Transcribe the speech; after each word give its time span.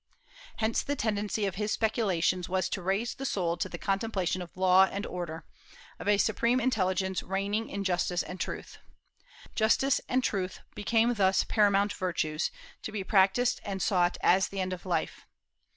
Hence 0.57 0.81
the 0.81 0.95
tendency 0.95 1.45
of 1.45 1.53
his 1.61 1.71
speculations 1.71 2.49
was 2.49 2.69
to 2.69 2.81
raise 2.81 3.13
the 3.13 3.23
soul 3.23 3.55
to 3.57 3.69
the 3.69 3.77
contemplation 3.77 4.41
of 4.41 4.57
law 4.57 4.85
and 4.91 5.05
order, 5.05 5.45
of 5.99 6.07
a 6.07 6.17
supreme 6.17 6.59
Intelligence 6.59 7.21
reigning 7.21 7.69
in 7.69 7.83
justice 7.83 8.23
and 8.23 8.39
truth. 8.39 8.79
Justice 9.53 10.01
and 10.09 10.23
truth 10.23 10.61
became 10.73 11.13
thus 11.13 11.43
paramount 11.43 11.93
virtues, 11.93 12.49
to 12.81 12.91
be 12.91 13.03
practised 13.03 13.59
and 13.63 13.79
sought 13.79 14.17
as 14.21 14.47
the 14.47 14.59
end 14.59 14.73
of 14.73 14.87
life. 14.87 15.27